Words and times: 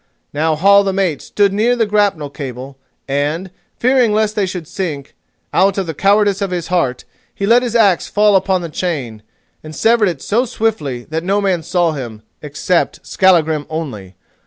Now, 0.33 0.55
Hall 0.55 0.83
the 0.83 0.93
mate 0.93 1.21
stood 1.21 1.53
near 1.53 1.73
to 1.73 1.75
the 1.75 1.85
grapnel 1.85 2.31
cable, 2.31 2.75
and, 3.07 3.51
fearing 3.77 4.13
lest 4.13 4.35
they 4.35 4.47
should 4.47 4.67
sink, 4.67 5.13
out 5.53 5.77
of 5.77 5.85
the 5.85 5.93
cowardice 5.93 6.41
of 6.41 6.49
his 6.49 6.69
heart, 6.69 7.05
he 7.35 7.45
let 7.45 7.61
his 7.61 7.75
axe 7.75 8.07
fall 8.07 8.35
upon 8.35 8.61
the 8.63 8.69
chain, 8.69 9.21
and 9.63 9.75
severed 9.75 10.09
it 10.09 10.23
so 10.23 10.43
swiftly 10.45 11.03
that 11.11 11.23
no 11.23 11.39
man 11.39 11.61
saw 11.61 11.91
him, 11.91 12.23
except 12.41 13.05
Skallagrim 13.05 13.67
only. 13.69 14.15